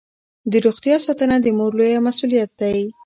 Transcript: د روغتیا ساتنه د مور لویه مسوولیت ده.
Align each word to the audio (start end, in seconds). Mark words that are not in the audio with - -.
د 0.51 0.53
روغتیا 0.65 0.95
ساتنه 1.05 1.37
د 1.41 1.47
مور 1.57 1.71
لویه 1.79 1.99
مسوولیت 2.05 2.51
ده. 2.59 2.71